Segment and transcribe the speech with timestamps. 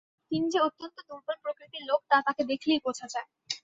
[0.31, 3.27] তিনি যে অত্যন্ত দুর্বল প্রকৃতির লোক তা তাকে দেখলেই বোঝা যায়।